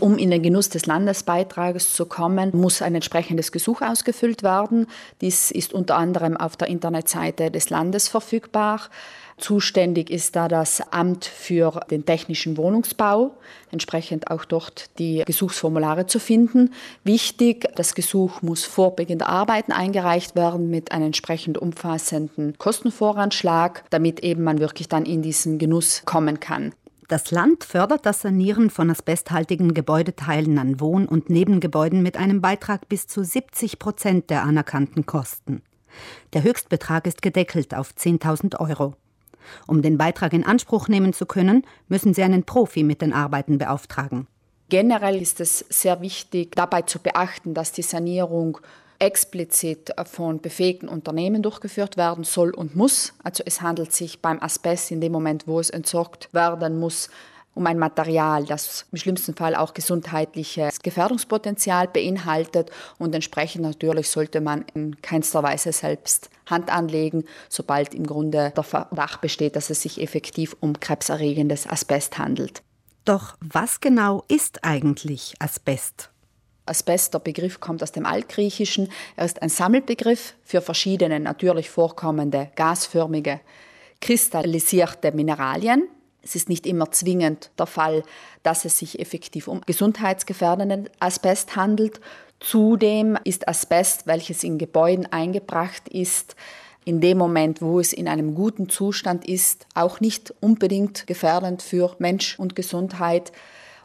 [0.00, 4.86] Um in den Genuss des Landesbeitrages zu kommen, muss ein entsprechendes Gesuch ausgefüllt werden.
[5.20, 8.80] Dies ist unter anderem auf der Internetseite des Landes verfügbar.
[9.36, 13.32] Zuständig ist da das Amt für den technischen Wohnungsbau,
[13.70, 16.72] entsprechend auch dort die Gesuchsformulare zu finden.
[17.04, 23.84] Wichtig, das Gesuch muss vor Beginn der Arbeiten eingereicht werden mit einem entsprechend umfassenden Kostenvoranschlag,
[23.90, 26.72] damit eben man wirklich dann in diesen Genuss kommen kann.
[27.10, 32.88] Das Land fördert das Sanieren von asbesthaltigen Gebäudeteilen an Wohn- und Nebengebäuden mit einem Beitrag
[32.88, 35.62] bis zu 70 Prozent der anerkannten Kosten.
[36.34, 38.94] Der Höchstbetrag ist gedeckelt auf 10.000 Euro.
[39.66, 43.58] Um den Beitrag in Anspruch nehmen zu können, müssen Sie einen Profi mit den Arbeiten
[43.58, 44.28] beauftragen.
[44.68, 48.60] Generell ist es sehr wichtig, dabei zu beachten, dass die Sanierung
[49.00, 53.14] explizit von befähigten Unternehmen durchgeführt werden soll und muss.
[53.24, 57.10] Also es handelt sich beim Asbest in dem Moment, wo es entsorgt werden muss,
[57.54, 64.40] um ein Material, das im schlimmsten Fall auch gesundheitliches Gefährdungspotenzial beinhaltet und entsprechend natürlich sollte
[64.40, 69.82] man in keinster Weise selbst Hand anlegen, sobald im Grunde der Verdacht besteht, dass es
[69.82, 72.62] sich effektiv um krebserregendes Asbest handelt.
[73.04, 76.10] Doch was genau ist eigentlich Asbest?
[76.70, 78.88] Asbest, der Begriff kommt aus dem Altgriechischen.
[79.16, 83.40] Er ist ein Sammelbegriff für verschiedene natürlich vorkommende gasförmige,
[84.00, 85.88] kristallisierte Mineralien.
[86.22, 88.02] Es ist nicht immer zwingend der Fall,
[88.42, 92.00] dass es sich effektiv um gesundheitsgefährdenden Asbest handelt.
[92.40, 96.36] Zudem ist Asbest, welches in Gebäuden eingebracht ist,
[96.84, 101.94] in dem Moment, wo es in einem guten Zustand ist, auch nicht unbedingt gefährdend für
[101.98, 103.32] Mensch und Gesundheit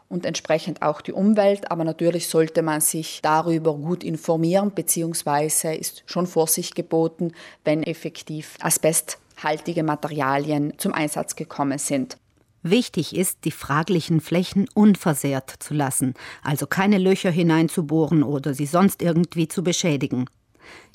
[0.10, 1.72] und entsprechend auch die Umwelt.
[1.72, 7.32] Aber natürlich sollte man sich darüber gut informieren, beziehungsweise ist schon Vorsicht geboten,
[7.64, 12.18] wenn effektiv asbesthaltige Materialien zum Einsatz gekommen sind.
[12.68, 19.04] Wichtig ist, die fraglichen Flächen unversehrt zu lassen, also keine Löcher hineinzubohren oder sie sonst
[19.04, 20.26] irgendwie zu beschädigen.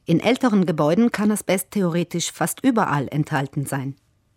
[0.05, 3.95] In älteren Gebäuden kann Asbest theoretisch fast überall enthalten sein.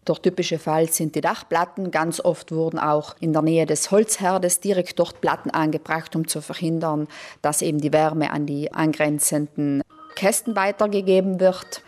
[0.08, 1.90] Der typische Fall sind die Dachplatten.
[1.90, 6.41] Ganz oft wurden auch in der Nähe des Holzherdes direkt dort Platten angebracht, um zu
[6.41, 7.08] verhindern,
[7.41, 9.81] dass eben die Wärme an die angrenzenden
[10.16, 11.84] Kästen weitergegeben wird.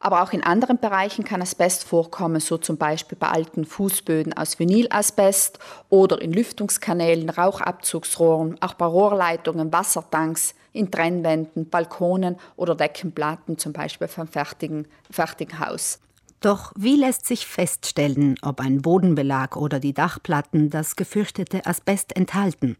[0.00, 4.58] Aber auch in anderen Bereichen kann Asbest vorkommen, so zum Beispiel bei alten Fußböden aus
[4.58, 13.72] Vinylasbest oder in Lüftungskanälen, Rauchabzugsrohren, auch bei Rohrleitungen, Wassertanks, in Trennwänden, Balkonen oder Deckenplatten, zum
[13.72, 15.98] Beispiel vom fertigen, fertigen Haus.
[16.40, 22.76] Doch wie lässt sich feststellen, ob ein Bodenbelag oder die Dachplatten das gefürchtete Asbest enthalten?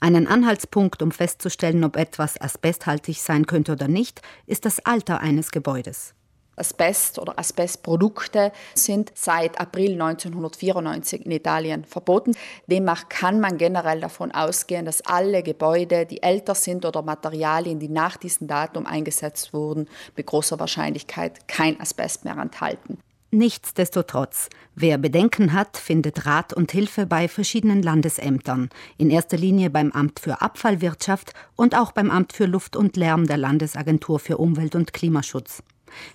[0.00, 5.50] Einen Anhaltspunkt, um festzustellen, ob etwas asbesthaltig sein könnte oder nicht, ist das Alter eines
[5.50, 6.14] Gebäudes.
[6.60, 12.36] Asbest oder Asbestprodukte sind seit April 1994 in Italien verboten.
[12.66, 17.88] Demnach kann man generell davon ausgehen, dass alle Gebäude, die älter sind oder Materialien, die
[17.88, 22.98] nach diesem Datum eingesetzt wurden, mit großer Wahrscheinlichkeit kein Asbest mehr enthalten.
[23.32, 29.92] Nichtsdestotrotz, wer Bedenken hat, findet Rat und Hilfe bei verschiedenen Landesämtern, in erster Linie beim
[29.92, 34.74] Amt für Abfallwirtschaft und auch beim Amt für Luft und Lärm der Landesagentur für Umwelt
[34.74, 35.62] und Klimaschutz.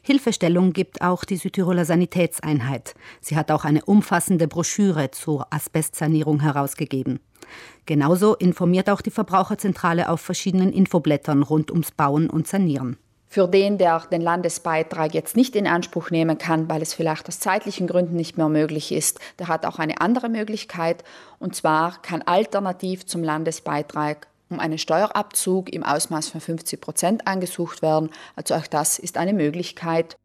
[0.01, 2.95] Hilfestellung gibt auch die Südtiroler Sanitätseinheit.
[3.21, 7.19] Sie hat auch eine umfassende Broschüre zur Asbestsanierung herausgegeben.
[7.85, 12.97] Genauso informiert auch die Verbraucherzentrale auf verschiedenen Infoblättern rund ums Bauen und Sanieren.
[13.27, 17.39] Für den, der den Landesbeitrag jetzt nicht in Anspruch nehmen kann, weil es vielleicht aus
[17.39, 21.03] zeitlichen Gründen nicht mehr möglich ist, der hat auch eine andere Möglichkeit.
[21.37, 27.81] Und zwar kann alternativ zum Landesbeitrag um einen Steuerabzug im Ausmaß von 50 Prozent angesucht
[27.81, 28.09] werden.
[28.35, 30.17] Also auch das ist eine Möglichkeit.